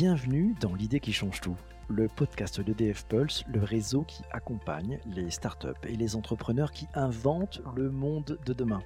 [0.00, 1.58] Bienvenue dans l'idée qui change tout,
[1.88, 6.86] le podcast de DF Pulse, le réseau qui accompagne les startups et les entrepreneurs qui
[6.94, 8.82] inventent le monde de demain.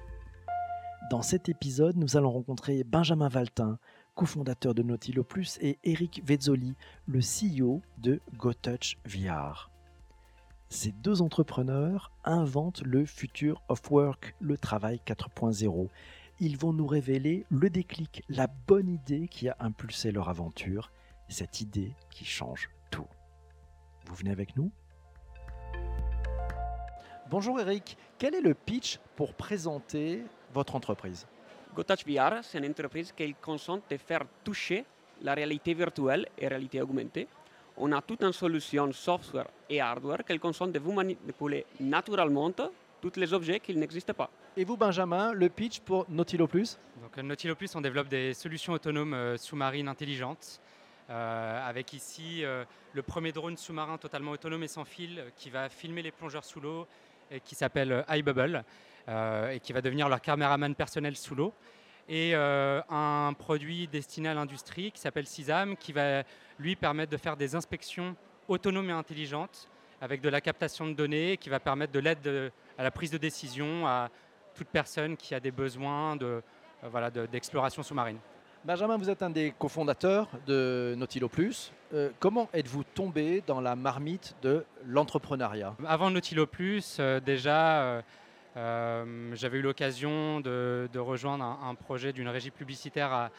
[1.09, 3.79] Dans cet épisode, nous allons rencontrer Benjamin Valtin,
[4.13, 6.75] cofondateur de Nautilo Plus, et Eric Vezzoli,
[7.05, 9.71] le CEO de GoTouch VR.
[10.67, 15.87] Ces deux entrepreneurs inventent le future of work, le travail 4.0.
[16.41, 20.91] Ils vont nous révéler le déclic, la bonne idée qui a impulsé leur aventure,
[21.27, 23.07] cette idée qui change tout.
[24.05, 24.71] Vous venez avec nous?
[27.29, 31.25] Bonjour Eric, quel est le pitch pour présenter votre entreprise?
[31.75, 34.85] GoTouch VR, c'est une entreprise qui consente de faire toucher
[35.21, 37.27] la réalité virtuelle et la réalité augmentée.
[37.77, 42.51] On a toute une solution software et hardware qui consente de vous manipuler naturellement
[43.01, 44.29] tous les objets qui n'existent pas.
[44.55, 48.71] Et vous, Benjamin, le pitch pour Nautilo Plus Donc, Nautilo Plus, on développe des solutions
[48.71, 50.61] autonomes euh, sous-marines intelligentes.
[51.09, 55.69] Euh, avec ici euh, le premier drone sous-marin totalement autonome et sans fil qui va
[55.69, 56.87] filmer les plongeurs sous l'eau
[57.29, 58.63] et qui s'appelle iBubble
[59.51, 61.53] et qui va devenir leur caméraman personnel sous l'eau
[62.09, 66.23] et un produit destiné à l'industrie qui s'appelle Sisam, qui va
[66.57, 68.15] lui permettre de faire des inspections
[68.47, 69.69] autonomes et intelligentes
[70.01, 73.17] avec de la captation de données, qui va permettre de l'aide à la prise de
[73.19, 74.09] décision à
[74.55, 76.41] toute personne qui a des besoins de,
[76.83, 78.19] voilà, d'exploration sous-marine.
[78.65, 81.71] Benjamin, vous êtes un des cofondateurs de Nautilo Plus.
[81.93, 85.75] Euh, comment êtes-vous tombé dans la marmite de l'entrepreneuriat?
[85.85, 88.01] Avant Nautilo Plus, euh, déjà,
[88.55, 93.29] euh, j'avais eu l'occasion de, rejoindre un, projet d'une régie publicitaire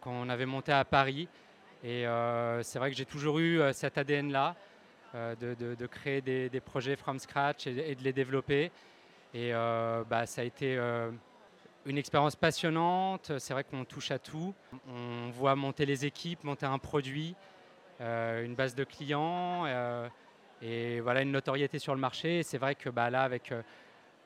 [0.00, 1.28] qu'on avait monté à Paris.
[1.84, 2.04] Et
[2.62, 4.56] c'est vrai que j'ai toujours eu cet ADN-là,
[5.14, 8.72] de, créer des, projets from scratch et, de les développer.
[9.32, 10.76] Et bah, ça a été
[11.86, 14.54] une expérience passionnante, c'est vrai qu'on touche à tout.
[14.88, 17.34] On voit monter les équipes, monter un produit,
[18.00, 20.08] euh, une base de clients euh,
[20.60, 22.42] et voilà une notoriété sur le marché.
[22.42, 23.62] C'est vrai que bah, là, avec euh,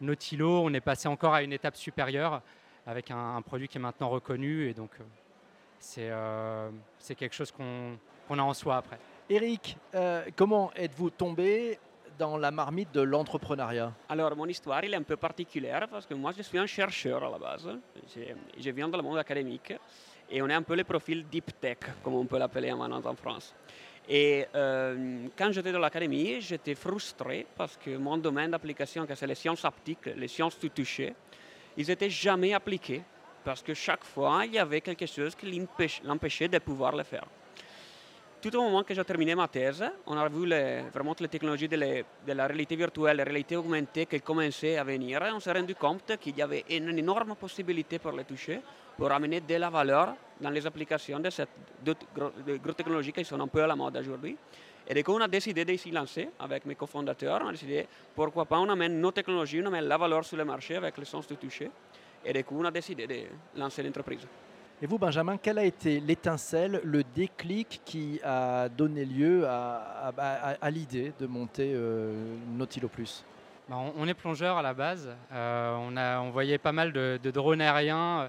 [0.00, 2.41] on est passé encore à une étape supérieure
[2.87, 4.91] avec un, produit qui est maintenant reconnu et donc
[5.78, 6.10] c'est
[7.16, 7.99] quelque chose qu'on
[8.38, 8.99] a en soi après.
[9.28, 9.76] Eric,
[10.34, 11.78] comment êtes-vous tombé
[12.20, 16.32] dans la marmite de l'entrepreneuriat Alors, mon histoire est un peu particulière parce que moi,
[16.36, 17.66] je suis un chercheur à la base.
[18.58, 19.72] Je, viens du monde académique
[20.31, 23.14] et on est un peu le profil deep tech, comme on peut l'appeler maintenant en
[23.14, 23.54] France.
[24.06, 29.26] Et euh, quand j'étais dans l'académie, j'étais frustré parce que mon domaine d'application, que c'est
[29.26, 31.14] les sciences haptiques, les sciences du toucher,
[31.78, 33.02] ils n'étaient jamais appliqués
[33.42, 35.66] parce que chaque fois, il y avait quelque chose qui
[36.04, 37.25] l'empêchait de pouvoir le faire
[38.40, 40.48] tout au moment que j'ai terminé ma thèse, on a vu
[40.92, 45.20] vraiment les technologies de, la réalité virtuelle, la réalité augmentée qui commençaient à venir.
[45.34, 48.60] On s'est rendu compte qu'il y avait une énorme possibilité pour les toucher,
[48.96, 51.50] pour amener de la valeur dans les applications de cette
[51.84, 51.94] deux,
[52.62, 54.36] grosses technologies qui sont un peu à la mode aujourd'hui.
[54.88, 57.42] Et du coup, on a décidé de s'y lancer avec mes cofondateurs.
[57.44, 60.44] On a décidé pourquoi pas on amène nos technologies, on amène la valeur sur le
[60.44, 61.70] marché avec le sens de toucher.
[62.24, 64.26] Et du coup, on a décidé de lancer l'entreprise.
[64.82, 71.12] Et vous, Benjamin, quelle a été l'étincelle, le déclic qui a donné lieu à, l'idée
[71.20, 73.22] de monter euh, Nautilo Plus?
[73.69, 75.14] Bah, on, est plongeur à la base.
[75.32, 78.28] Euh, on, voyait pas mal de, drones aériens euh,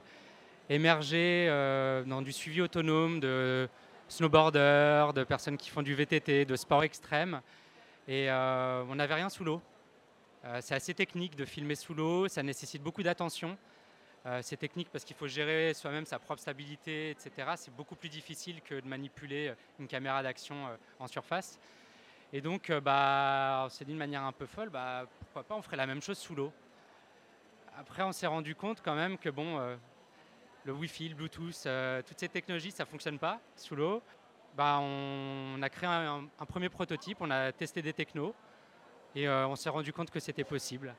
[0.70, 1.48] émerger
[2.06, 3.70] dans du suivi autonome, de
[4.10, 7.40] snowboarders, de personnes qui font du VTT, de sport extrême.
[8.10, 9.62] Et on n'avait rien sous l'eau.
[10.60, 13.58] c'est assez technique de filmer sous l'eau, ça nécessite beaucoup d'attention.
[14.28, 17.54] Euh, c'est technique parce qu'il faut gérer soi-même sa propre stabilité, etc.
[17.56, 21.60] C'est beaucoup plus difficile que de manipuler euh, une caméra d'action euh, en surface.
[22.32, 25.62] Et donc, bah, on s'est dit de manière un peu folle, bah, pourquoi pas on
[25.62, 26.54] ferait la même chose sous l'eau.
[27.78, 29.60] Après, on s'est rendu compte quand même que bon,
[30.64, 31.68] le Wi-Fi, le Bluetooth,
[32.08, 34.02] toutes ces technologies, ça ne fonctionne pas sous l'eau.
[34.56, 38.34] Bah, on, a créé un, un, premier prototype, on a testé des technos
[39.14, 40.96] et on s'est rendu compte que c'était possible.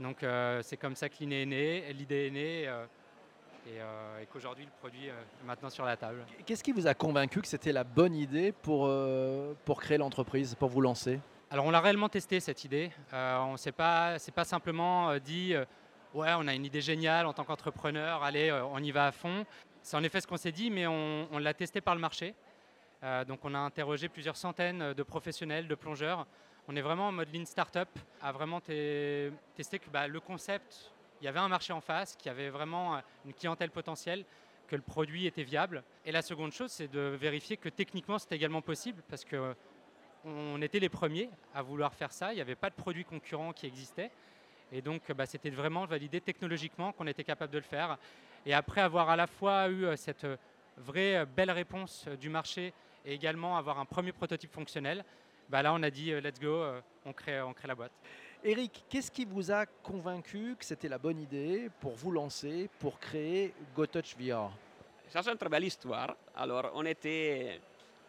[0.00, 2.86] Donc euh, c'est comme ça que l'idée est née, l'idée est née euh,
[3.68, 6.24] euh, et, qu'aujourd'hui le produit est maintenant sur la table.
[6.46, 8.90] Qu'est-ce qui vous a convaincu que c'était la bonne idée pour,
[9.66, 11.20] pour créer l'entreprise, pour vous lancer?
[11.50, 12.90] Alors on l'a réellement testé cette idée.
[13.12, 15.54] on ne pas, c'est pas simplement dit
[16.14, 19.44] ouais on a une idée géniale en tant qu'entrepreneur, allez on y va à fond.
[19.82, 22.34] C'est en effet ce qu'on s'est dit, mais on, on l'a testé par le marché.
[23.28, 26.26] donc on a interrogé plusieurs centaines de professionnels, de plongeurs
[26.70, 27.88] on est vraiment en mode lean startup,
[28.22, 32.28] à vraiment tester que bah, le concept, il y avait un marché en face, qu'il
[32.28, 34.24] y avait vraiment euh, une clientèle potentielle,
[34.68, 35.82] que le produit était viable.
[36.06, 39.52] Et la seconde chose, c'est de vérifier que techniquement, c'était également possible, parce que
[40.24, 42.32] on était les premiers à vouloir faire ça.
[42.32, 44.12] Il n'y avait pas de produit concurrent qui existait.
[44.70, 47.98] Et donc, bah, c'était vraiment valider technologiquement qu'on était capable de le faire.
[48.46, 50.26] Et après avoir à la fois eu euh, cette
[50.76, 52.72] vraie belle réponse du marché
[53.04, 55.04] et également avoir un premier prototype fonctionnel,
[55.50, 56.64] bah là on a dit let's go,
[57.04, 57.92] on, crée, on crée la boîte.
[58.42, 62.98] Eric, qu'est-ce qui vous a convaincu que c'était la bonne idée pour vous lancer, pour
[62.98, 64.50] créer GoTouch VR
[65.08, 66.16] Ça, c'est une très belle histoire.
[66.34, 67.60] Alors, on était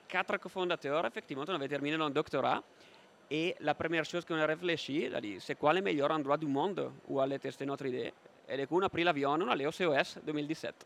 [0.08, 2.64] quatre cofondateurs, effectivement, on avait terminé notre doctorat.
[3.30, 5.10] Et la première chose qu'on a réfléchi,
[5.40, 8.14] c'est quoi le meilleur endroit du monde où aller tester notre idée?
[8.48, 10.86] Et du coup, on a pris l'avion, on est allé au CES 2017.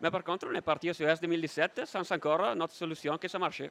[0.00, 3.38] Mais par contre, on est parti au CES 2017 sans encore notre solution que ça
[3.38, 3.70] marchait.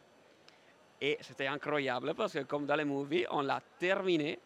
[0.99, 4.39] Et c'était incroyable parce que comme dans les movies, on l'a terminé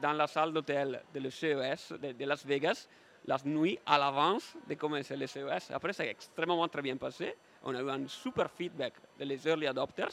[0.00, 2.88] dans la salle d'hôtel de le CES de, Las Vegas
[3.26, 5.70] la nuit à l'avance de commencer le CES.
[5.70, 7.36] Après, c'est extrêmement très bien passé.
[7.62, 10.10] On a eu un super feedback des early adopters.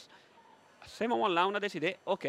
[0.80, 2.28] À ce moment-là, on a décidé, OK,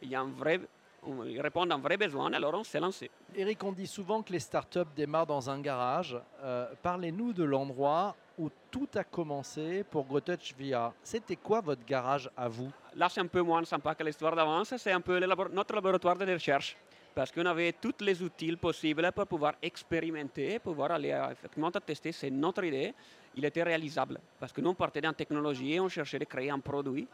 [0.00, 0.60] il y a un vrai,
[1.04, 3.10] on répond à un vrai besoin, alors on s'est lancé.
[3.34, 6.16] Eric, on dit souvent que les startups démarrent dans un garage.
[6.42, 10.92] Euh, parlez-nous de l'endroit où tout a commencé pour GoTouch VR.
[11.02, 12.70] C'était quoi votre garage à vous?
[12.94, 14.74] Là, c'est un peu moins sympa que l'histoire d'avance.
[14.76, 16.76] C'est un peu notre laboratoire de recherche
[17.14, 22.12] parce qu'on avait tous les outils possibles pour pouvoir expérimenter, pouvoir aller euh, effectivement tester.
[22.12, 22.94] C'est notre idée.
[23.34, 26.50] Il était réalisable parce que nous, on partait d'une technologie et on cherchait de créer
[26.50, 27.08] un produit.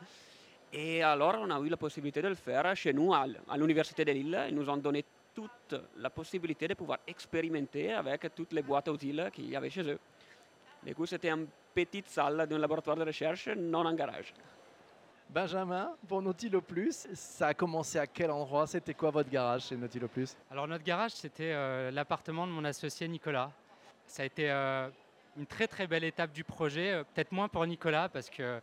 [0.73, 3.27] Et alors, on a eu la possibilité de le faire chez nous, à
[3.57, 4.47] l'Université de Lille.
[4.49, 5.05] Ils nous ont donné
[5.35, 9.89] toute la possibilité de pouvoir expérimenter avec toutes les boîtes utiles qu'il y avait chez
[9.89, 9.99] eux.
[10.83, 14.35] Du coup, c'était une petite salle d'un laboratoire de recherche, non un garage.
[15.31, 18.67] Benjamin, pour Nautilo Plus, ça a commencé à quel endroit?
[18.67, 20.35] C'était quoi votre garage chez Nautilo Plus?
[20.51, 23.51] Alors notre garage, c'était euh, l'appartement de mon associé Nicolas.
[24.07, 24.89] Ça a été euh,
[25.37, 28.61] une très très belle étape du projet, euh, peut-être moins pour Nicolas parce que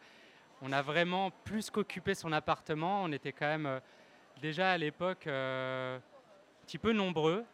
[0.66, 3.04] on a vraiment plus qu'occupé son appartement.
[3.04, 3.80] On était quand même
[4.42, 6.02] déjà à l'époque un
[6.66, 7.46] petit peu nombreux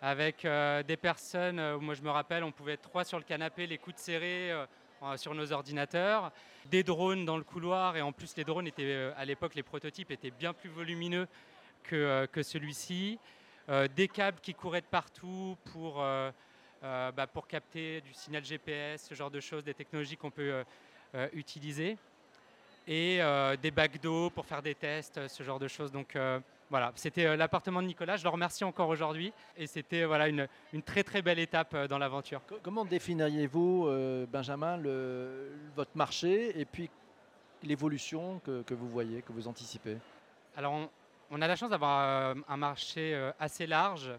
[0.00, 0.46] avec
[0.86, 3.98] des personnes, moi je me rappelle, on pouvait être trois sur le canapé, les coudes
[3.98, 4.52] serrés
[5.02, 6.32] euh, sur nos ordinateurs,
[6.66, 9.62] des drones dans le couloir et en plus les drones étaient euh, à l'époque les
[9.62, 11.28] prototypes étaient bien plus volumineux
[11.84, 13.18] que, euh, celui-ci,
[13.94, 16.02] des câbles qui couraient de partout pour,
[16.82, 20.64] bah, pour capter du signal GPS, ce genre de choses, des technologies qu'on peut
[21.34, 21.98] utiliser
[22.88, 23.20] et
[23.62, 25.92] des bacs d'eau pour faire des tests, ce genre de choses.
[25.92, 26.16] Donc
[26.70, 28.16] voilà, c'était euh, l'appartement de Nicolas.
[28.16, 29.32] Je le remercie encore aujourd'hui.
[29.56, 30.46] Et c'était voilà, une,
[30.84, 32.42] très très belle étape euh, dans l'aventure.
[32.62, 36.90] Comment définiriez-vous, euh, Benjamin, le, votre marché et puis
[37.62, 39.96] l'évolution que, vous voyez, que vous anticipez?
[40.56, 40.88] Alors,
[41.30, 44.12] on, a la chance d'avoir un marché assez large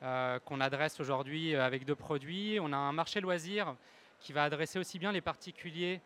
[0.00, 2.58] qu'on adresse aujourd'hui avec deux produits.
[2.60, 3.74] On a un marché loisir
[4.20, 6.00] qui va adresser aussi bien les particuliers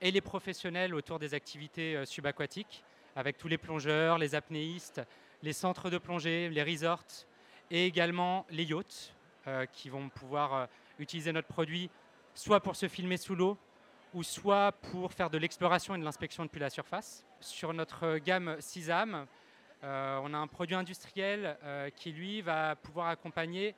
[0.00, 2.82] et les professionnels autour des activités subaquatiques
[3.14, 5.00] avec tous les plongeurs, les apnéistes,
[5.42, 7.26] les centres de plongée, les resorts
[7.70, 9.14] et également les yachts
[9.46, 10.66] euh, qui vont pouvoir euh,
[10.98, 11.90] utiliser notre produit
[12.34, 13.58] soit pour se filmer sous l'eau
[14.14, 17.24] ou soit pour faire de l'exploration et de l'inspection depuis la surface.
[17.40, 19.26] Sur notre gamme Sisam,
[19.84, 21.56] euh, on a un produit industriel
[21.94, 23.74] qui lui va pouvoir accompagner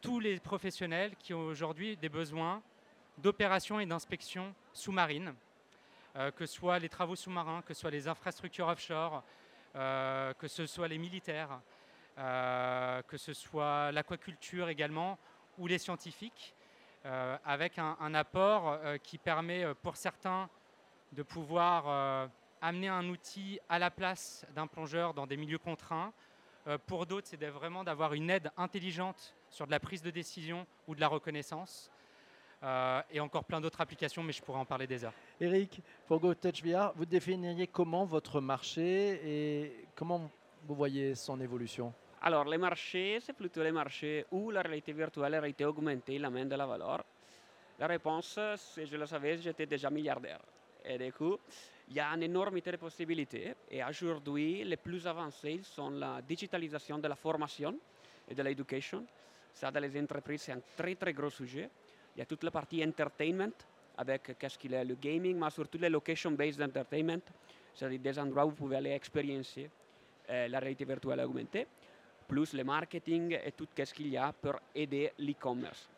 [0.00, 2.62] tous les professionnels qui ont aujourd'hui des besoins
[3.18, 5.34] d'opération et d'inspection sous-marine.
[6.16, 9.22] Euh, que ce soit les travaux sous-marins, que ce soit les infrastructures offshore,
[9.76, 11.58] euh, que ce soit les militaires,
[12.18, 15.18] euh, que ce soit l'aquaculture également,
[15.56, 16.54] ou les scientifiques,
[17.44, 20.48] avec un, apport qui permet pour certains
[21.10, 26.12] de pouvoir amener un outil à la place d'un plongeur dans des milieux contraints.
[26.86, 30.94] pour d'autres, c'est vraiment d'avoir une aide intelligente sur de la prise de décision ou
[30.94, 31.90] de la reconnaissance.
[32.62, 35.14] Euh, et encore plein d'autres applications, mais je pourrais en parler des heures.
[35.40, 40.30] Eric, pour GoTouch VR, vous définiriez comment votre marché et comment
[40.64, 41.92] vous voyez son évolution?
[42.20, 46.18] Alors, les marchés, c'est plutôt les marchés où la réalité virtuelle et la réalité augmentée
[46.20, 47.02] l'amènent de la valeur.
[47.80, 50.40] La réponse, si je le savais, j'étais déjà milliardaire.
[50.84, 51.36] Et du coup,
[51.88, 53.54] il y a une énormité de possibilités.
[53.68, 57.76] Et aujourd'hui, les plus avancées sont la digitalisation de la formation
[58.28, 59.04] et de l'éducation.
[59.52, 61.68] Ça, dans les entreprises, c'est un très, très gros sujet.
[62.14, 63.52] Il y a toute la partie entertainment
[63.96, 67.22] avec qu'est-ce qu'il est le gaming, mais surtout le location-based entertainment,
[67.74, 69.70] c'est-à-dire des endroits où vous pouvez aller expérimenter
[70.30, 71.66] euh, la réalité virtuelle augmentée,
[72.28, 75.88] plus le marketing et tout ce qu'il y a pour aider l'e-commerce.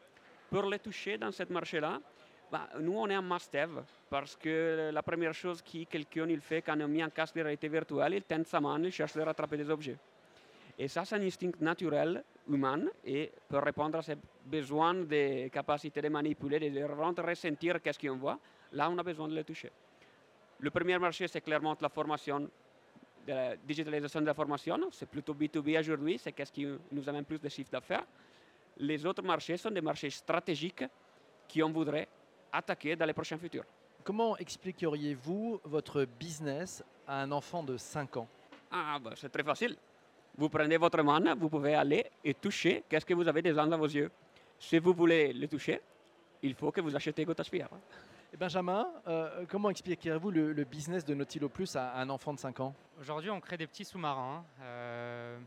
[0.50, 2.00] Pour les toucher dans ce marché-là,
[2.50, 6.62] bah, nous, on est un must-have parce que la première chose que quelqu'un il fait
[6.62, 9.24] quand on mis un casque de réalité virtuelle, il tente sa main, il cherche à
[9.24, 9.96] rattraper des objets.
[10.78, 16.02] Et ça, c'est un instinct naturel humain et pour répondre à ces besoins de capacité
[16.02, 18.38] de manipuler, de rendre ressentir qu'est-ce qu'on voit,
[18.72, 19.70] là, on a besoin de le toucher.
[20.58, 24.78] Le premier marché, c'est clairement la formation, de la digitalisation de la formation.
[24.92, 28.04] C'est plutôt B2B aujourd'hui, c'est qu'est-ce qui nous amène plus de chiffre d'affaires.
[28.78, 30.84] Les autres marchés sont des marchés stratégiques
[31.48, 32.08] qui on voudrait
[32.52, 33.64] attaquer dans les prochains futurs.
[34.02, 38.28] Comment expliqueriez-vous votre business à un enfant de 5 ans?
[38.70, 39.76] Ah, bah, c'est très facile.
[40.36, 43.78] Vous prenez votre main, vous pouvez aller et toucher qu'est-ce que vous avez déjà dans
[43.78, 44.10] vos yeux?
[44.58, 45.80] Si vous voulez le toucher,
[46.42, 47.68] il faut que vous achetez Gotasphere.
[48.36, 52.58] Benjamin, euh, comment expliquerez-vous le, le business de Nautilo Plus à un enfant de 5
[52.60, 52.74] ans?
[53.00, 55.38] Aujourd'hui, on crée des petits sous-marins euh,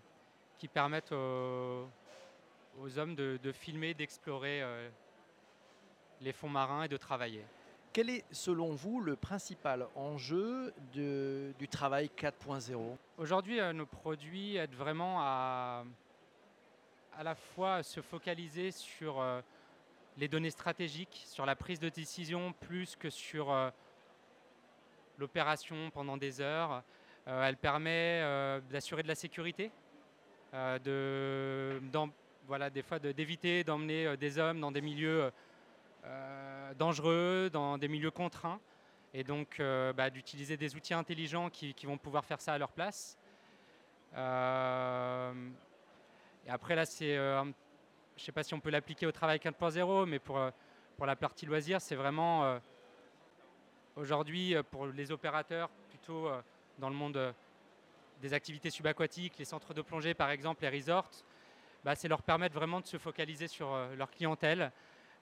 [0.58, 1.86] qui permettent aux,
[2.80, 4.90] aux hommes de, de filmer, d'explorer euh,
[6.22, 7.44] les fonds marins et de travailler.
[7.98, 14.76] Quel est, selon vous, le principal enjeu du travail 4.0 Aujourd'hui, euh, nos produits aident
[14.76, 15.84] vraiment à
[17.24, 19.42] la fois se focaliser sur euh,
[20.16, 23.72] les données stratégiques, sur la prise de décision plus que sur euh,
[25.18, 26.84] l'opération pendant des heures.
[27.26, 28.22] Elle permet
[28.70, 29.72] d'assurer de la sécurité,
[30.54, 31.80] des
[32.84, 35.32] fois d'éviter d'emmener des hommes dans des milieux
[36.78, 38.60] dangereux, dans des milieux contraints,
[39.14, 42.72] et donc euh, bah, d'utiliser des outils intelligents qui, vont pouvoir faire ça à leur
[42.72, 43.18] place.
[44.16, 45.34] Euh,
[46.46, 47.18] et après, là, c'est.
[47.18, 47.44] euh,
[48.16, 50.50] je ne sais pas si on peut l'appliquer au travail 4.0, mais pour, euh,
[50.98, 52.46] pour la partie loisirs, c'est vraiment.
[52.46, 52.60] euh,
[53.98, 56.40] Aujourd'hui, euh, pour les opérateurs, plutôt euh,
[56.78, 57.32] dans le monde euh,
[58.22, 61.10] des activités subaquatiques, les centres de plongée par exemple, les resorts,
[61.84, 64.70] bah, c'est leur permettre vraiment de se focaliser sur euh, leur clientèle, euh,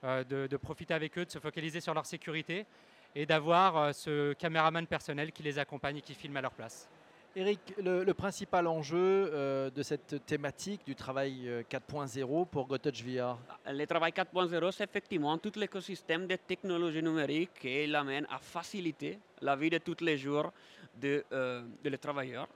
[0.05, 2.65] de, de profiter avec eux, de se focaliser sur leur sécurité
[3.15, 6.89] et d'avoir euh, ce caméraman personnel qui les accompagne et qui filme à leur place.
[7.37, 13.03] Eric, le, le principal enjeu euh, de cette thématique du travail euh, 4.0 pour GoTouch
[13.03, 19.19] VR Le travail 4.0, c'est effectivement tout l'écosystème des technologies numériques qui l'amène à faciliter
[19.41, 20.53] la vie de tous les jours
[20.95, 22.47] de, euh, de les travailleurs.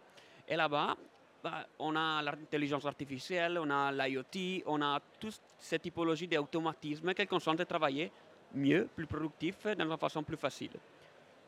[0.48, 0.96] Et là-bas,
[1.44, 7.26] bah, on a l'intelligence artificielle, on a l'IoT, on a toutes ces typologies d'automatisme qui
[7.28, 8.12] consentent de travailler
[8.54, 10.72] mieux, plus productif, d'une façon plus facile.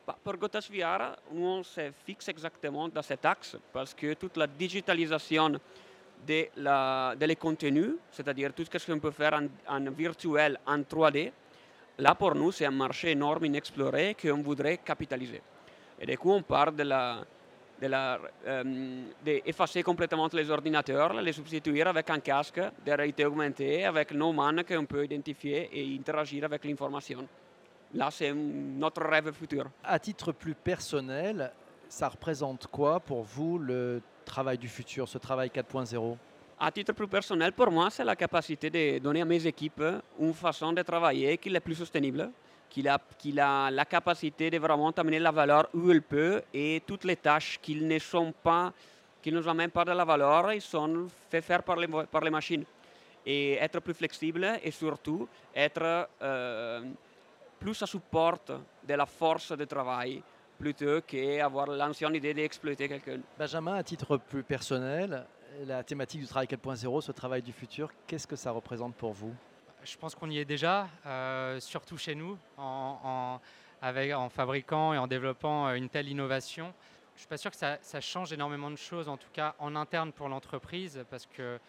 [0.08, 4.38] Bah, pour Gotas VR, nous on se fixe exactement dans cet axe parce que toute
[4.38, 5.60] la digitalisation
[6.26, 11.32] de, contenus, c'est-à-dire tout ce qu'on peut faire en, en virtuel, en 3D,
[11.98, 15.42] là pour nous c'est un marché énorme, inexploré, qu'on voudrait capitaliser.
[16.00, 17.24] Et du coup on part de la,
[17.82, 23.86] de la, euh, d'effacer complètement les ordinateurs, les substituer avec un casque de réalité augmentée,
[23.86, 27.28] avec nos mains qu'on peut identifier et interagir avec l'information.
[27.96, 29.66] Là, c'est notre rêve futur.
[29.84, 31.52] À titre plus personnel,
[31.90, 36.16] ça représente quoi pour vous le travail du futur, ce travail 4.0
[36.60, 39.84] À titre plus personnel, pour moi, c'est la capacité de donner à mes équipes
[40.20, 42.30] une façon de travailler qui est plus soutenable,
[42.72, 46.82] qui a, qui a la capacité de vraiment amener la valeur où elle peut et
[46.88, 48.72] toutes les tâches qui ne sont pas,
[49.22, 52.22] qui ne nous amènent pas de la valeur, ils sont faites faire par les, par
[52.22, 52.64] les machines.
[53.26, 56.82] Et être plus flexible et surtout être euh,
[57.60, 58.40] plus à support
[58.88, 60.24] de la force de travail
[60.58, 63.20] plutôt qu'avoir l'ancienne idée d'exploiter quelqu'un.
[63.38, 65.26] Benjamin, à titre plus personnel,
[65.66, 69.36] la thématique du travail 4.0, ce travail du futur, qu'est-ce que ça représente pour vous?
[69.84, 73.40] Je pense qu'on y est déjà, euh, surtout chez nous, en,
[74.30, 76.72] fabriquant et en développant euh, une telle innovation.
[77.16, 79.76] Je ne suis pas sûr que ça, change énormément de choses, en tout cas en
[79.76, 81.60] interne pour l'entreprise, parce que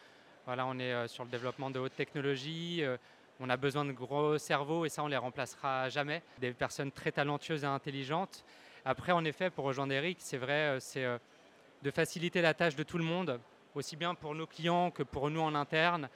[0.44, 2.84] voilà, on est euh, sur le développement de haute technologie.
[2.84, 2.98] euh,
[3.40, 6.22] on a besoin de gros cerveaux et ça, on les remplacera jamais.
[6.38, 8.44] Des personnes très talentueuses et intelligentes.
[8.84, 11.06] Après, en effet, pour rejoindre Eric, c'est vrai, c'est
[11.82, 13.40] de faciliter la tâche de tout le monde,
[13.74, 16.08] aussi bien pour nos clients que pour nous en interne,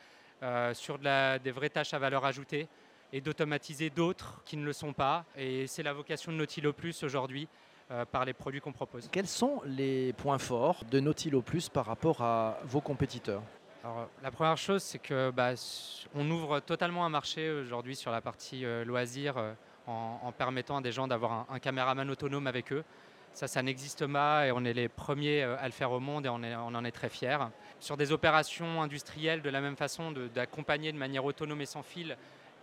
[0.43, 2.69] euh, sur de la- des vraies tâches à valeur ajoutée
[3.13, 5.25] et d'automatiser d'autres qui ne le sont pas.
[5.37, 7.49] Et c'est la vocation de Nautilo Plus aujourd'hui
[7.91, 9.09] euh, par les produits qu'on propose.
[9.13, 13.43] Quels sont les points forts de Nautilo Plus par rapport à vos compétiteurs
[13.85, 15.53] Alors, la première chose, c'est que bah,
[16.15, 19.37] on ouvre totalement un marché aujourd'hui sur la partie euh, loisirs
[19.87, 22.83] en, en permettant à des gens d'avoir un, un caméraman autonome avec eux.
[23.37, 26.25] Ça, ça n'existe pas et on est les premiers euh, à le faire au monde
[26.25, 27.37] et on, en est très fiers.
[27.81, 31.83] Sur des opérations industrielles, de la même façon, de- d'accompagner de, manière autonome et sans
[31.83, 32.17] fil,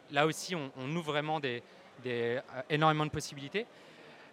[0.10, 1.62] là aussi, on, ouvre vraiment des,
[2.08, 3.68] euh, énormément de possibilités.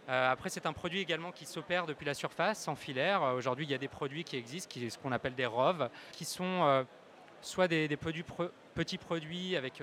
[0.09, 3.20] Euh, après, c'est un produit également qui s'opère depuis la surface, sans filaire.
[3.37, 6.25] Aujourd'hui, il y a des produits qui existent, qui, ce qu'on appelle des ROV, qui
[6.25, 6.87] sont
[7.42, 9.82] soit des, produits pro- petits produits avec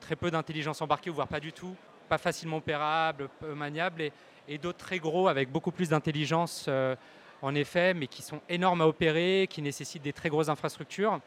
[0.00, 1.76] très peu d'intelligence embarquée, voire pas du tout,
[2.08, 4.10] pas facilement opérables, peu maniables,
[4.48, 6.96] et d'autres très gros avec beaucoup plus d'intelligence euh,
[7.42, 11.20] en effet, mais qui sont énormes à opérer, qui nécessitent des très grosses infrastructures.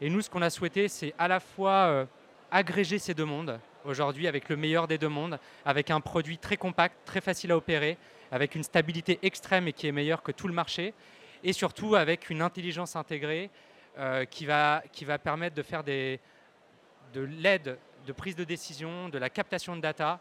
[0.00, 2.04] Et nous, ce qu'on a souhaité, c'est à la fois euh,
[2.50, 6.56] agréger ces deux mondes aujourd'hui avec le meilleur des deux mondes, avec un produit très
[6.56, 7.96] compact, très facile à opérer,
[8.30, 10.92] avec une stabilité extrême et qui est meilleure que tout le marché,
[11.44, 13.50] et surtout avec une intelligence intégrée
[13.98, 14.82] euh, qui, va,
[15.22, 16.18] permettre de faire de
[17.14, 20.20] l'aide de prise de décision, de la captation de data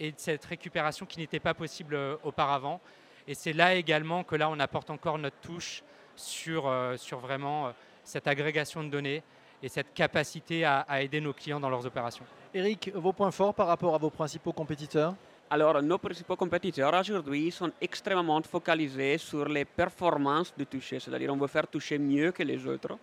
[0.00, 2.80] et de cette récupération qui n'était pas possible auparavant.
[3.28, 5.84] Et c'est là également que là, on apporte encore notre touche
[6.16, 9.22] sur, sur vraiment cette agrégation de données
[9.62, 12.24] et cette capacité à, aider nos clients dans leurs opérations.
[12.52, 15.14] Eric, vos points forts par rapport à vos principaux compétiteurs?
[15.50, 21.36] Alors, nos principaux compétiteurs aujourd'hui sont extrêmement focalisés sur les performances de toucher, c'est-à-dire on
[21.36, 22.96] veut faire toucher mieux que les autres.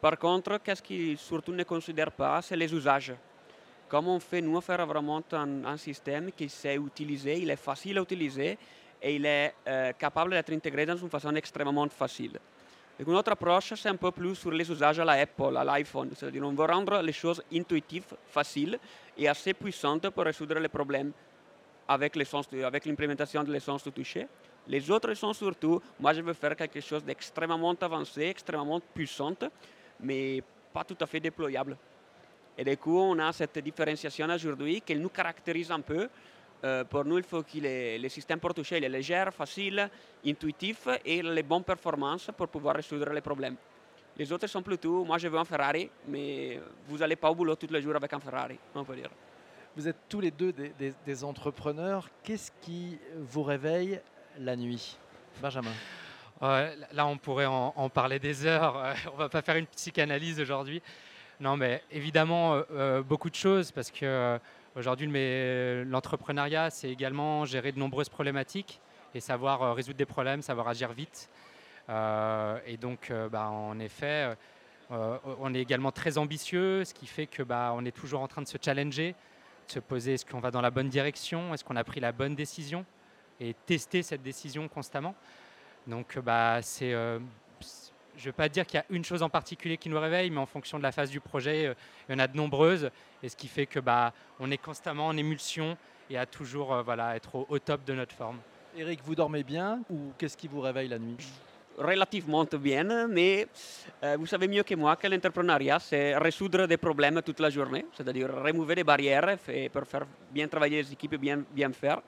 [0.00, 3.12] Par contre, qu'est-ce qu'ils surtout ne considèrent pas, c'est les usages.
[3.92, 8.00] Comme on fait, nous, faire vraiment un, système qui sait utiliser, il est facile à
[8.00, 8.56] utiliser
[9.02, 12.38] et il est euh, capable d'être intégré dans une façon extrêmement facile.
[12.98, 16.08] Une autre approche, c'est un peu plus sur les usages à l'Apple, à l'iPhone.
[16.16, 18.78] C'est-à-dire on veut rendre les choses intuitives, faciles
[19.18, 21.12] et assez puissantes pour résoudre les problèmes
[21.86, 24.26] avec l'implémentation de l'essence de toucher.
[24.68, 29.36] Les autres sont surtout, moi je veux faire quelque chose d'extrêmement avancé, extrêmement puissant,
[30.00, 31.76] mais pas tout à fait déployable.
[32.56, 36.08] Et du coup, on a cette différenciation aujourd'hui qui nous caractérise un peu
[36.64, 39.88] euh, pour nous, il faut que le système pour toucher est léger, facile,
[40.24, 43.56] intuitif et les bonnes performances pour pouvoir résoudre les problèmes.
[44.16, 47.56] Les autres sont plutôt, moi je veux un Ferrari, mais vous n'allez pas au boulot
[47.56, 49.10] tous les jours avec un Ferrari, on peut dire.
[49.74, 52.08] Vous êtes tous les deux des, entrepreneurs.
[52.22, 54.00] Qu'est-ce qui vous réveille
[54.38, 54.98] la nuit?
[55.40, 55.72] Benjamin
[56.40, 58.94] Là, on pourrait en, parler des heures.
[59.08, 60.82] on ne va pas faire une psychanalyse aujourd'hui.
[61.42, 64.38] Non, mais évidemment, euh, euh, beaucoup de choses parce que
[64.74, 65.06] Aujourd'hui,
[65.84, 68.80] l'entrepreneuriat, c'est également gérer de nombreuses problématiques
[69.14, 71.28] et savoir euh, résoudre des problèmes, savoir agir vite.
[71.90, 74.34] Euh, et donc, euh, bah, en effet,
[74.90, 78.42] on est également très ambitieux, ce qui fait que bah, on est toujours en train
[78.42, 79.14] de se challenger,
[79.68, 82.12] de se poser est-ce qu'on va dans la bonne direction, est-ce qu'on a pris la
[82.12, 82.84] bonne décision
[83.40, 85.14] et tester cette décision constamment.
[85.86, 86.94] Donc, bah, c'est
[88.16, 90.30] je ne vais pas dire qu'il y a une chose en particulier qui nous réveille,
[90.30, 91.74] mais en fonction de la phase du projet, euh,
[92.08, 92.90] il y en a de nombreuses.
[93.22, 95.76] Et ce qui fait que bah, on est constamment en émulsion
[96.10, 98.38] et à toujours euh, voilà, être au, top de notre forme.
[98.76, 101.16] Eric, vous dormez bien ou qu'est-ce qui vous réveille la nuit?
[101.78, 103.46] Relativement bien, mais
[104.02, 107.86] euh, vous savez mieux que moi que l'entrepreneuriat, c'est résoudre des problèmes toute la journée,
[107.94, 109.38] c'est-à-dire remover des barrières
[109.72, 112.02] pour faire bien travailler les équipes et bien, bien faire.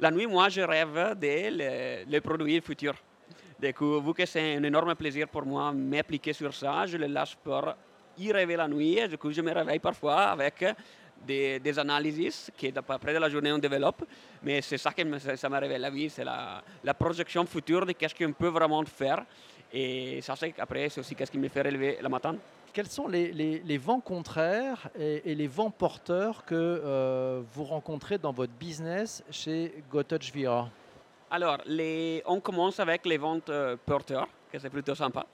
[0.00, 2.96] La nuit, moi, je rêve des les produits futurs.
[3.60, 7.06] Du coup, vu que c'est un énorme plaisir pour moi m'appliquer sur ça, je le
[7.06, 7.74] lâche pour
[8.16, 8.96] y rêver la nuit.
[8.96, 10.64] Et du coup, je me réveille parfois avec
[11.26, 14.04] des, analyses qu'après de la journée on développe.
[14.42, 17.92] Mais c'est ça qui me, ça me révèle la vie, c'est la, projection future de
[17.92, 19.26] qu'est-ce qu'on peut vraiment faire.
[19.70, 22.36] Et ça, c'est après, c'est aussi qu'est-ce qui me fait relever le matin.
[22.72, 28.54] Quels sont les, vents contraires et, les vents porteurs que euh, vous rencontrez dans votre
[28.54, 30.70] business chez GoTouch Vira
[31.30, 31.58] alors,
[32.26, 35.24] on commence avec les ventes euh, porteurs, que c'est plutôt sympa.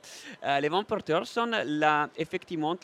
[0.45, 1.51] Euh, les ventes porteurs sont
[2.19, 2.77] effectivement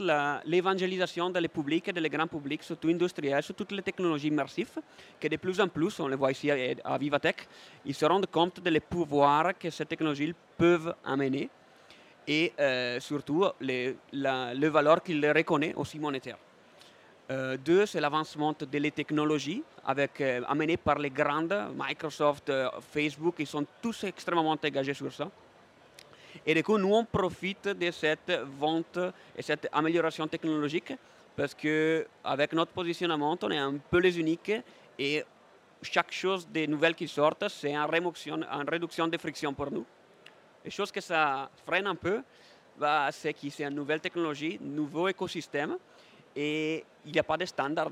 [0.46, 4.78] l'évangélisation des publics des grands publics, surtout industriels, sur toutes les technologies immersives,
[5.20, 7.46] que de plus en plus, on le voit ici à, Vivatech,
[7.84, 11.50] ils se rendent compte des pouvoirs que ces technologies peuvent amener
[12.26, 13.44] et euh, surtout
[14.12, 16.38] la, le valeur qu'ils reconnaissent aussi monétaire.
[17.30, 23.36] Euh, deux, c'est l'avancement des technologies avec, euh, amené par les grandes, Microsoft, euh, Facebook,
[23.38, 25.30] ils sont tous extrêmement engagés sur ça.
[26.44, 28.98] Et du coup, nous, on profite de cette vente
[29.36, 30.92] et cette amélioration technologique
[31.36, 34.52] parce qu'avec notre positionnement, on est un peu les uniques
[34.98, 35.22] et
[35.80, 39.86] chaque chose des nouvelles qui sortent, c'est une réduction, une réduction de friction pour nous.
[40.64, 42.22] Les choses que ça freine un peu,
[42.78, 45.76] bah, c'est que c'est une nouvelle technologie, nouveau écosystème
[46.34, 47.90] et il n'y a pas de standard.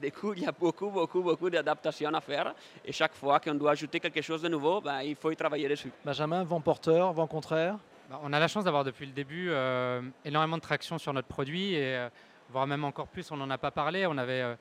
[0.00, 2.54] Du coup, il y a beaucoup, beaucoup, beaucoup d'adaptations à faire.
[2.84, 5.68] Et chaque fois qu'on doit ajouter quelque chose de nouveau, ben, il faut y travailler
[5.68, 5.90] dessus.
[6.04, 7.76] Benjamin, vent porteur, vent contraire?
[8.10, 11.28] Bah, On a la chance d'avoir depuis le début euh, énormément de traction sur notre
[11.28, 12.08] produit, et euh,
[12.50, 14.06] voire même encore plus, on n'en a pas parlé.
[14.06, 14.54] On avait euh,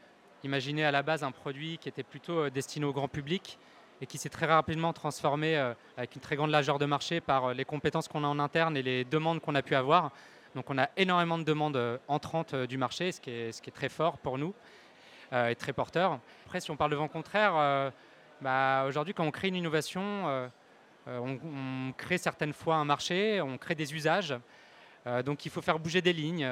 [0.43, 3.58] imaginé à la base un produit qui était plutôt destiné au grand public
[4.02, 5.56] et qui s'est très rapidement transformé
[5.96, 8.82] avec une très grande largeur de marché par les compétences qu'on a en interne et
[8.82, 10.12] les demandes qu'on a pu avoir.
[10.55, 13.89] Donc on a énormément de demandes euh, entrantes euh, du marché, ce qui est, très
[13.89, 14.53] fort pour nous
[15.31, 16.19] euh, et très porteur.
[16.45, 17.91] Après, si on parle de vent contraire,
[18.41, 20.51] bah, aujourd'hui, quand on crée une innovation,
[21.07, 24.35] on, crée certaines fois un marché, on crée des usages.
[25.25, 26.47] donc il faut faire bouger des lignes.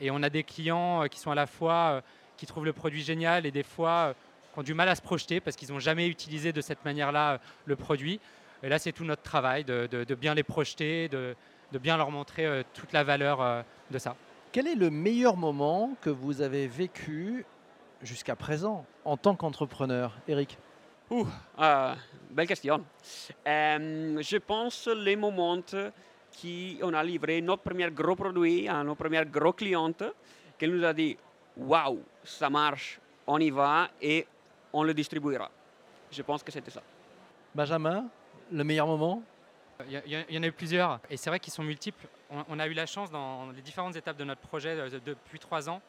[0.00, 2.02] et on a des clients qui sont à la fois
[2.36, 4.14] qui trouvent le produit génial et des fois
[4.52, 7.40] qui ont du mal à se projeter parce qu'ils n'ont jamais utilisé de cette manière-là
[7.64, 8.20] le produit.
[8.62, 11.08] Et là, c'est tout notre travail de, bien les projeter,
[11.72, 14.16] de bien leur montrer euh, toute la valeur euh, de ça.
[14.52, 17.44] Quel est le meilleur moment que vous avez vécu
[18.02, 20.58] jusqu'à présent en tant qu'entrepreneur, Eric?
[21.10, 21.26] Ouh,
[21.58, 21.94] euh,
[22.30, 22.84] belle question.
[23.44, 25.58] je pense les moments
[26.32, 30.04] qui on a livré notre premier gros produit à nos premières gros clientes,
[30.56, 31.16] qu'elle nous a dit
[31.56, 34.26] waouh, ça marche, on y va et
[34.72, 35.50] on le distribuera.
[36.10, 36.82] Je pense que c'était ça.
[37.54, 38.06] Benjamin,
[38.52, 39.22] le meilleur moment?
[39.88, 42.06] Il y, en a eu plusieurs, et c'est vrai qu'ils sont multiples.
[42.48, 45.68] On, a eu la chance dans les différentes étapes de notre projet euh, depuis trois
[45.68, 45.80] ans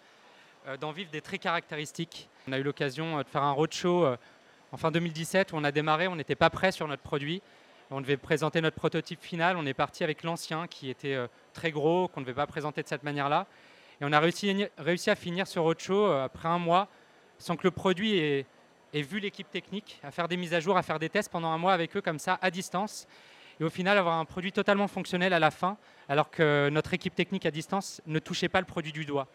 [0.67, 2.29] euh, d'en vivre des traits caractéristiques.
[2.47, 4.15] On a eu l'occasion de faire un roadshow
[4.71, 7.41] en fin 2017 où on a démarré, on n'était pas prêt sur notre produit.
[7.91, 9.57] On devait présenter notre prototype final.
[9.57, 11.17] On est parti avec l'ancien qui était
[11.53, 13.47] très gros, qu'on ne devait pas présenter de cette manière-là.
[13.99, 16.87] Et on a réussi, réussi à finir ce roadshow après un mois
[17.37, 18.45] sans que le produit ait,
[18.93, 21.49] ait vu l'équipe technique, à faire des mises à jour, à faire des tests pendant
[21.49, 23.07] un mois avec eux comme ça, à distance.
[23.61, 25.77] Et au final, avoir un produit totalement fonctionnel à la fin,
[26.09, 29.27] alors que notre équipe technique à distance ne touchait pas le produit du doigt.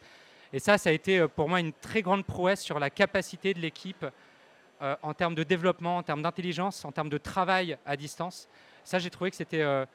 [0.53, 3.55] Et ça, ça a été euh, pour moi une très grande prouesse sur la capacité
[3.55, 4.05] de l'équipe
[4.83, 8.49] euh, en termes de développement, en termes d'intelligence, en termes de travail à distance.
[8.83, 9.87] Ça, j'ai trouvé que c'était euh,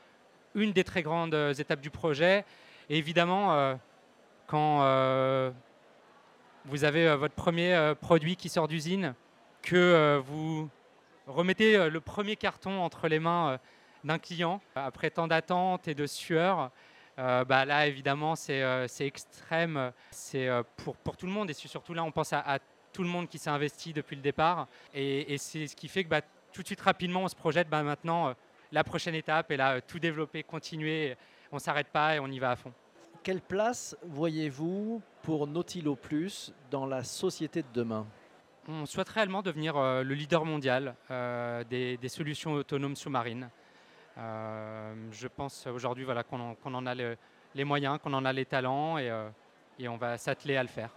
[0.55, 2.45] une des très grandes étapes du projet.
[2.89, 3.77] Et évidemment,
[4.47, 4.79] quand
[6.65, 9.13] vous avez votre premier produit qui sort d'usine,
[9.61, 10.69] que vous
[11.25, 13.59] remettez le premier carton entre les mains
[14.03, 16.71] d'un client après tant d'attente et de sueur.
[17.17, 19.91] bah là, évidemment, c'est extrême.
[20.11, 21.49] C'est pour, pour tout le monde.
[21.49, 22.59] Et surtout là, on pense à,
[22.93, 24.67] tout le monde qui s'est investi depuis le départ.
[24.93, 27.83] Et, c'est ce qui fait que bah, tout de suite, rapidement, on se projette bah,
[27.83, 28.33] maintenant
[28.71, 29.51] la prochaine étape.
[29.51, 31.15] Et là, tout développer, continuer.
[31.51, 32.73] On ne s'arrête pas et on y va à fond.
[33.23, 38.07] Quelle place voyez-vous pour Nautilo Plus dans la société de demain?
[38.67, 43.49] On souhaite réellement devenir euh, le leader mondial euh, des, solutions autonomes sous-marines.
[44.17, 48.97] Euh, je pense aujourd'hui voilà, qu'on en, a les moyens, qu'on en a les talents
[48.97, 49.11] et,
[49.79, 50.91] et on va s'atteler à le faire.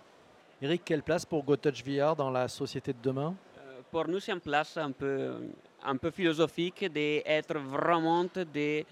[0.61, 3.35] Eric, quelle place pour GoTouch VR dans la société de demain?
[3.91, 5.35] Pour nous, c'est une place un peu,
[5.85, 8.87] un peu philosophique d'être vraiment des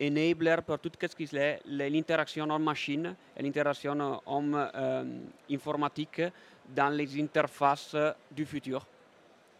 [0.00, 6.22] enabler pour tout ce qui est l'interaction homme-machine et l'interaction homme-informatique
[6.68, 7.96] dans les interfaces
[8.30, 8.86] du futur,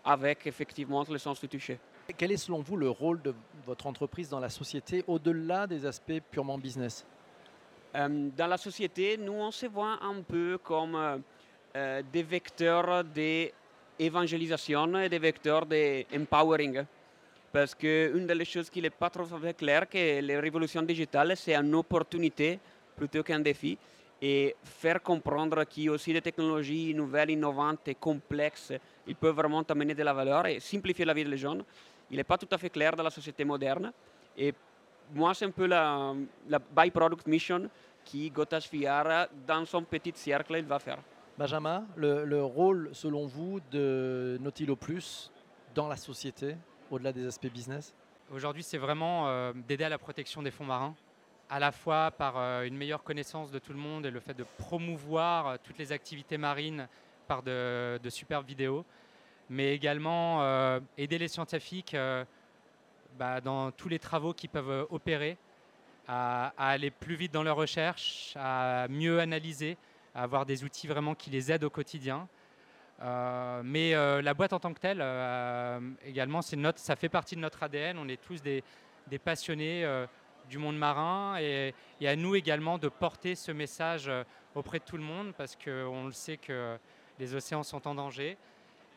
[0.05, 1.79] avec effectivement le sens du toucher.
[2.17, 3.35] Quel est selon vous le rôle de
[3.67, 7.05] votre entreprise dans la société au-delà des aspects purement business?
[7.95, 11.23] Euh, Dans la société, nous on se voit un peu comme
[11.77, 16.85] euh, des vecteurs d'évangélisation et des vecteurs d'empowering.
[17.53, 19.25] Parce qu'une des choses qui n'est pas trop
[19.57, 22.59] claire, c'est que la révolution digitale, c'est une opportunité
[22.97, 23.77] plutôt qu'un défi.
[24.21, 28.73] Et faire comprendre qu'il y a aussi des technologies nouvelles, innovantes et complexes,
[29.07, 31.59] ils peuvent vraiment amener de la valeur et simplifier la vie des gens.
[32.11, 33.93] Il n'est pas tout à fait clair dans la société moderne.
[34.37, 34.55] Et
[35.13, 36.15] moi, c'est un peu la,
[36.49, 37.69] la byproduct mission
[38.05, 40.99] qui Gotas VR, dans son petit cercle, il va faire.
[41.37, 45.31] Benjamin, le, le rôle, selon vous, de Nautilo Plus
[45.75, 46.57] dans la société
[46.91, 47.95] au-delà des aspects business?
[48.31, 50.95] Aujourd'hui, c'est vraiment euh, d'aider à la protection des fonds marins,
[51.49, 54.35] à la fois par euh, une meilleure connaissance de tout le monde et le fait
[54.35, 56.89] de promouvoir euh, toutes les activités marines
[57.27, 58.85] par de, superbes vidéos,
[59.51, 61.97] mais également aider les scientifiques
[63.19, 65.37] bah, dans tous les travaux qu'ils peuvent opérer,
[66.09, 69.77] à, aller plus vite dans leurs recherches, à mieux analyser,
[70.15, 72.29] à avoir des outils vraiment qui les aident au quotidien.
[73.01, 77.41] Euh, mais euh, la boîte en tant que telle, euh, également, ça fait partie de
[77.41, 77.99] notre ADN.
[77.99, 78.65] On est tous des,
[79.25, 79.87] passionnés
[80.49, 84.11] du monde marin et, à nous également de porter ce message
[84.55, 86.77] auprès de tout le monde parce qu'on le sait que
[87.19, 88.37] les océans sont en danger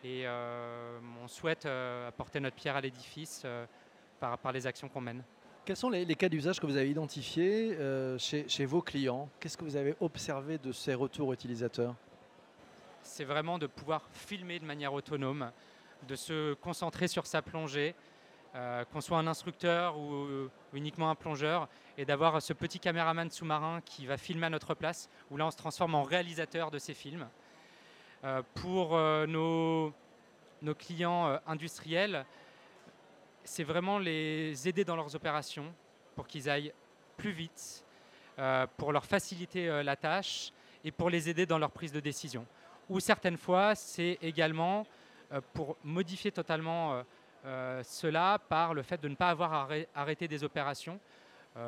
[0.04, 3.46] et on souhaite apporter notre pierre à l'édifice
[4.20, 5.24] par, par, les actions qu'on mène.
[5.64, 7.78] Quels sont les, cas d'usage que vous avez identifiés
[8.18, 9.30] chez, chez vos clients?
[9.40, 11.96] Qu'est-ce que vous avez observé de ces retours utilisateurs?
[13.04, 15.52] C'est vraiment de pouvoir filmer de manière autonome,
[16.08, 17.96] de se concentrer sur sa plongée,
[18.56, 23.82] euh, qu'on soit un instructeur ou, uniquement un plongeur, et d'avoir ce petit caméraman sous-marin
[23.82, 26.94] qui va filmer à notre place, où là on se transforme en réalisateur de ces
[26.94, 27.28] films.
[28.24, 29.94] Euh, pour euh, nos,
[30.76, 32.26] clients industriels,
[33.44, 35.74] c'est vraiment les aider dans leurs opérations
[36.16, 36.74] pour qu'ils aillent
[37.18, 37.84] plus vite,
[38.78, 40.52] pour leur faciliter la tâche
[40.84, 42.46] et pour les aider dans leur prise de décision
[42.92, 44.86] ou certaines fois, c'est également
[45.32, 47.04] euh, pour modifier totalement euh,
[47.46, 51.00] euh, cela par le fait de ne pas avoir arrêté des opérations.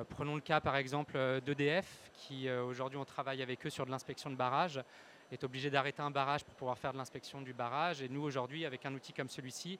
[0.10, 4.30] prenons le cas par exemple d'EDF, qui aujourd'hui on travaille avec eux sur de l'inspection
[4.30, 4.82] de barrage,
[5.34, 8.02] est obligé d'arrêter un barrage pour pouvoir faire de l'inspection du barrage.
[8.02, 9.80] Et nous aujourd'hui, avec un outil comme celui-ci,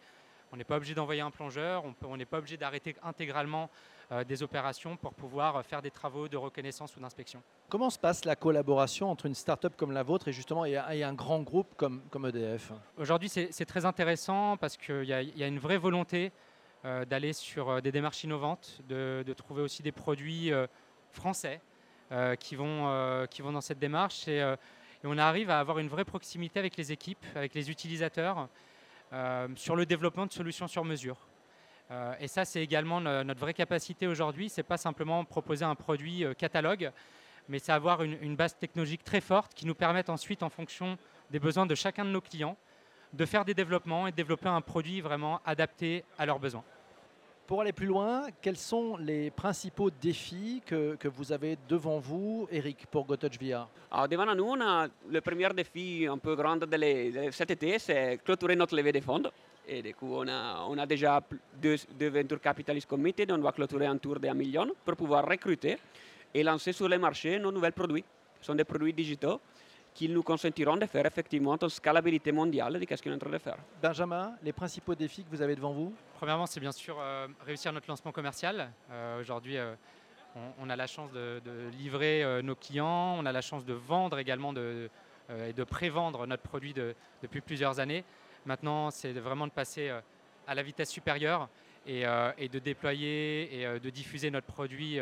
[0.54, 3.72] on n'est pas obligé d'envoyer un plongeur, on n'est pas obligé d'arrêter intégralement
[4.12, 7.42] euh, des opérations pour pouvoir euh, faire des travaux de reconnaissance ou d'inspection.
[7.70, 11.14] Comment se passe la collaboration entre une start-up comme la vôtre et justement et un
[11.14, 15.58] grand groupe comme, comme EDF Aujourd'hui, c'est très intéressant parce qu'il y, y, a une
[15.58, 16.32] vraie volonté
[16.86, 20.52] euh, d'aller sur des démarches innovantes, de, de, trouver aussi des produits
[21.12, 21.62] français
[22.40, 24.28] qui, vont, qui vont dans cette démarche.
[24.28, 24.44] Et,
[25.04, 28.48] et, on arrive à avoir une vraie proximité avec les équipes, avec les utilisateurs.
[29.56, 31.18] sur le développement de solutions sur mesure.
[32.20, 34.50] et ça, c'est également notre vraie capacité aujourd'hui.
[34.50, 36.92] C'est pas simplement proposer un produit catalogue,
[37.48, 40.98] mais c'est avoir une, une, base technologique très forte qui nous permette ensuite, en fonction
[41.30, 42.58] des besoins de chacun de nos clients,
[43.14, 46.64] de faire des développements et de développer un produit vraiment adapté à leurs besoins.
[47.46, 52.48] Pour aller plus loin, quels sont les principaux défis que, que vous avez devant vous,
[52.50, 56.56] Eric, pour GoTouch VR Alors, devant nous, on a le premier défi un peu grand
[56.56, 59.24] de, de cet été, c'est clôturer notre levée de fonds.
[59.68, 61.22] Et du coup, on a, déjà
[61.62, 65.78] deux, deux venture capitalists committed, on doit clôturer un tour 1 million pour pouvoir recruter
[66.34, 68.06] et lancer sur le marché nos nouveaux produits.
[68.40, 69.42] Ce sont des produits digitaux
[69.94, 73.30] qui nous consentiront de faire effectivement une scalabilité mondiale de ce qu'on est en train
[73.30, 73.58] de faire.
[73.82, 75.94] Benjamin, les principaux défis que vous avez devant vous?
[76.16, 78.72] Premièrement, c'est bien sûr euh, réussir notre lancement commercial.
[78.92, 79.76] Euh, aujourd'hui, euh,
[80.60, 81.42] on, a la chance de,
[81.78, 84.90] livrer nos clients, on a la chance de vendre également de,
[85.48, 86.74] et de prévendre notre produit
[87.22, 88.04] depuis plusieurs années.
[88.48, 89.92] Maintenant, c'est vraiment de passer
[90.48, 91.50] à la vitesse supérieure
[91.86, 92.06] et,
[92.40, 94.98] et de déployer et de diffuser notre produit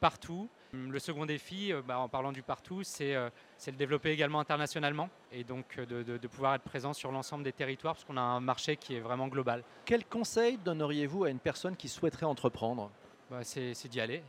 [0.00, 0.48] partout.
[0.74, 5.10] Le second défi, euh, bah, en parlant du partout, euh, c'est le développer également internationalement
[5.30, 8.40] et donc euh, de, pouvoir être présent sur l'ensemble des territoires parce qu'on a un
[8.40, 9.64] marché qui est vraiment global.
[9.84, 12.90] Quel conseil donneriez-vous à une personne qui souhaiterait entreprendre?
[13.30, 14.22] Bah, C'est d'y aller.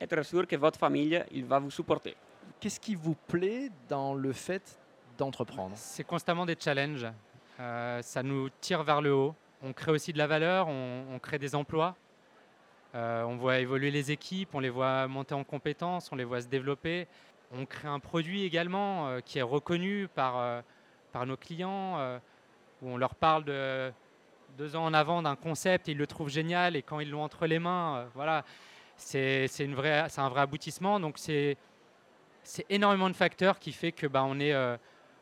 [0.00, 2.14] Être sûr que votre famille il va vous supporter.
[2.60, 4.78] Qu'est-ce qui vous plaît dans le fait
[5.16, 5.72] d'entreprendre?
[5.74, 7.08] C'est constamment des challenges.
[7.58, 9.34] ça nous tire vers le haut.
[9.62, 11.96] On crée aussi de la valeur, on crée des emplois.
[12.94, 16.40] Euh, on voit évoluer les équipes, on les voit monter en compétences, on les voit
[16.40, 17.06] se développer.
[17.52, 20.60] On crée un produit également euh, qui est reconnu par, euh,
[21.12, 21.98] par nos clients,
[22.82, 23.92] où on leur parle de
[24.56, 27.22] deux ans en avant d'un concept, et ils le trouvent génial, et quand ils l'ont
[27.22, 28.44] entre les mains, voilà,
[28.96, 31.00] c'est un vrai aboutissement.
[31.00, 31.56] Donc c'est
[32.70, 34.38] énormément de facteurs qui fait que bah, on,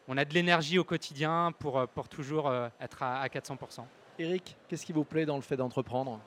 [0.09, 3.85] on a de l'énergie au quotidien pour, pour toujours être à, à 400%.
[4.19, 6.21] Eric, qu'est-ce qui vous plaît dans le fait d'entreprendre?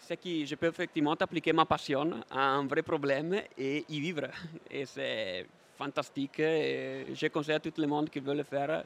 [0.00, 4.28] C'est que je peux effectivement appliquer ma passion à un vrai problème et y vivre.
[4.70, 6.40] Et c'est fantastique.
[6.40, 8.84] Et je conseille à tout le monde qui veut le faire.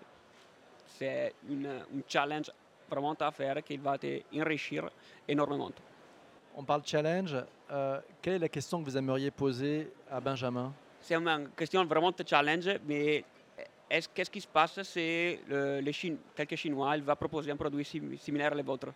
[0.86, 2.50] C'est un challenge
[2.90, 4.90] vraiment à faire qui va t'enrichir
[5.26, 5.70] énormément.
[6.54, 7.36] On parle challenge.
[7.70, 10.72] Euh, quelle est la question que vous aimeriez poser à Benjamin?
[11.00, 13.24] C'est une question vraiment de challenge, mais
[13.88, 15.92] qu'est-ce qui se passe si le, les
[16.36, 17.84] quelques Chinois il va proposer un produit
[18.18, 18.88] similaire à vôtre?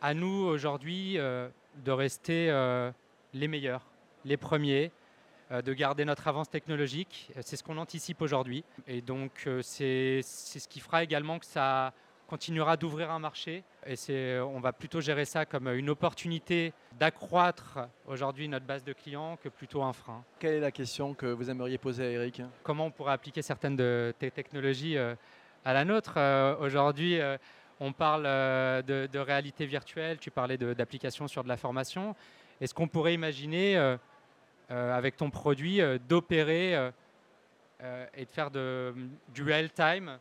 [0.00, 2.90] À nous, aujourd'hui, euh, de rester euh,
[3.32, 3.86] les meilleurs,
[4.24, 4.92] les premiers,
[5.50, 7.30] euh, de garder notre avance technologique.
[7.40, 8.64] C'est ce qu'on anticipe aujourd'hui.
[8.86, 11.92] Et donc, euh, c'est ce qui fera également que ça
[12.28, 13.64] continuera d'ouvrir un marché.
[13.86, 19.36] Et on va plutôt gérer ça comme une opportunité d'accroître aujourd'hui notre base de clients
[19.42, 20.22] que plutôt un frein.
[20.38, 22.42] Quelle est la question que vous aimeriez poser à Eric?
[22.62, 26.20] Comment on pourrait appliquer certaines de tes technologies à la nôtre?
[26.60, 27.18] Aujourd'hui,
[27.80, 32.14] on parle euh, de, réalité virtuelle, tu parlais d'applications sur de la formation.
[32.60, 33.96] Est-ce qu'on pourrait imaginer, euh,
[34.70, 36.74] euh, avec ton produit, d'opérer
[38.14, 40.18] et de faire du real-time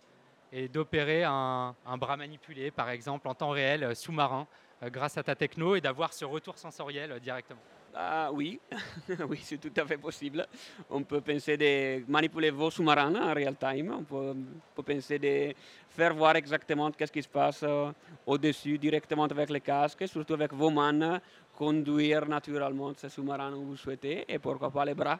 [0.51, 4.47] et d'opérer un, bras manipulé, par exemple, en temps réel, sous-marin,
[4.85, 7.59] grâce à ta techno, et d'avoir ce retour sensoriel directement?
[8.01, 8.57] Ah, oui,
[9.27, 10.47] oui, c'est tout à fait possible.
[10.89, 13.93] On peut penser de manipuler vos sous-marins en real time.
[13.99, 15.53] On peut, penser de
[15.89, 17.91] faire voir exactement ce qui se passe euh,
[18.25, 21.19] au-dessus directement avec les casques, surtout avec vos mains,
[21.57, 25.19] conduire naturellement ce sous-marin où vous souhaitez et pourquoi pas les bras.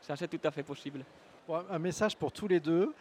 [0.00, 1.04] Ça, c'est tout à fait possible.
[1.68, 2.94] un message pour tous les deux.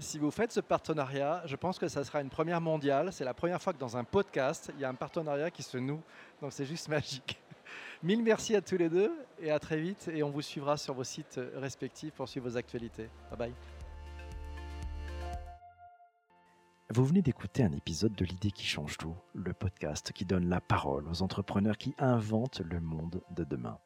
[0.00, 3.12] Si vous faites ce partenariat, je pense que ça sera une première mondiale.
[3.12, 5.78] C'est la première fois que dans un podcast, il y a un partenariat qui se
[5.78, 6.02] noue.
[6.42, 7.38] Donc c'est juste magique.
[8.02, 10.10] Mille merci à tous les deux et à très vite.
[10.12, 13.08] Et on vous suivra sur vos sites respectifs pour suivre vos actualités.
[13.30, 13.52] Bye bye.
[16.94, 20.60] Vous venez d'écouter un épisode de L'idée qui change tout, le podcast qui donne la
[20.60, 23.78] parole aux entrepreneurs qui inventent le monde de demain.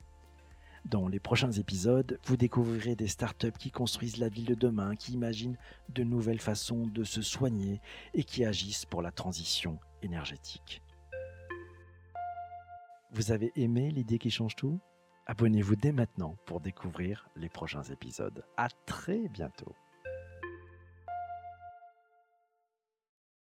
[0.85, 5.13] Dans les prochains épisodes, vous découvrirez des startups qui construisent la ville de demain, qui
[5.13, 5.57] imaginent
[5.89, 7.81] de nouvelles façons de se soigner
[8.13, 10.83] et qui agissent pour la transition énergétique.
[13.13, 14.79] Vous avez aimé l'idée qui change tout?
[15.27, 18.45] Abonnez-vous dès maintenant pour découvrir les prochains épisodes.
[18.57, 19.75] À très bientôt.